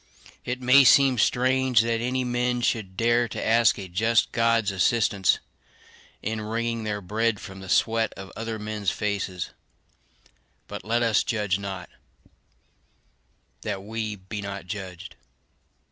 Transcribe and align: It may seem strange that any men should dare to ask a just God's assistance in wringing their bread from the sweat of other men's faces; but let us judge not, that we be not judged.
It 0.43 0.63
may 0.63 0.83
seem 0.83 1.19
strange 1.19 1.81
that 1.81 2.01
any 2.01 2.23
men 2.23 2.61
should 2.61 2.97
dare 2.97 3.27
to 3.27 3.45
ask 3.45 3.77
a 3.77 3.87
just 3.87 4.31
God's 4.31 4.71
assistance 4.71 5.37
in 6.23 6.41
wringing 6.41 6.85
their 6.85 7.01
bread 7.01 7.39
from 7.39 7.59
the 7.59 7.69
sweat 7.69 8.11
of 8.15 8.31
other 8.35 8.57
men's 8.57 8.89
faces; 8.89 9.51
but 10.67 10.83
let 10.83 11.03
us 11.03 11.23
judge 11.23 11.59
not, 11.59 11.87
that 13.61 13.83
we 13.83 14.15
be 14.15 14.41
not 14.41 14.65
judged. 14.65 15.13